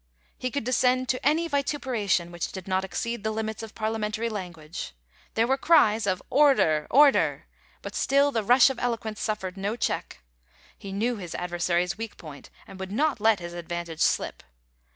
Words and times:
He 0.35 0.49
could 0.49 0.63
descend 0.63 1.09
to 1.09 1.23
any 1.23 1.47
vituperation 1.47 2.31
which 2.31 2.51
did 2.51 2.67
not 2.67 2.83
exceed 2.83 3.23
the 3.23 3.29
limits 3.29 3.61
of 3.61 3.75
Parliamentary 3.75 4.29
language. 4.29 4.93
There 5.35 5.45
were 5.45 5.59
cries 5.59 6.07
of 6.07 6.23
* 6.29 6.31
Order, 6.31 6.87
order,* 6.89 7.45
but 7.83 7.93
still 7.93 8.31
the 8.31 8.41
rush 8.43 8.71
of 8.71 8.79
eloquence 8.79 9.21
suffered 9.21 9.57
no 9.57 9.75
check. 9.75 10.23
He 10.75 10.91
knew 10.91 11.17
his 11.17 11.35
adversary's 11.35 11.99
weak 11.99 12.17
point, 12.17 12.49
and 12.65 12.79
would 12.79 12.91
not 12.91 13.21
let 13.21 13.37
his 13.39 13.53
advantage 13.53 14.01
slip. 14.01 14.41